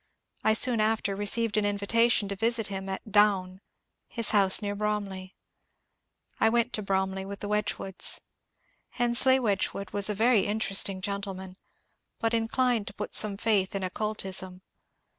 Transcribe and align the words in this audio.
I 0.43 0.53
soon 0.53 0.79
after 0.81 1.15
received 1.15 1.57
an 1.57 1.65
invitation 1.67 2.27
to 2.29 2.35
visit 2.35 2.65
him 2.73 2.89
at" 2.89 3.11
Down," 3.21 3.61
his 4.07 4.31
house 4.31 4.59
near 4.59 4.73
Bromley. 4.73 5.35
I 6.39 6.49
went 6.49 6.73
to 6.73 6.81
Bromley 6.81 7.23
with 7.23 7.41
the 7.41 7.47
Wedgwoods. 7.47 8.21
Hensleigh 8.97 9.37
Wedg 9.39 9.73
wood 9.75 9.93
was 9.93 10.09
a 10.09 10.15
very 10.15 10.47
interesting 10.47 11.01
gentleman, 11.01 11.55
but 12.17 12.33
inclined 12.33 12.87
to 12.87 12.95
put 12.95 13.13
some 13.13 13.37
faith 13.37 13.75
in 13.75 13.83
"occultism." 13.83 14.63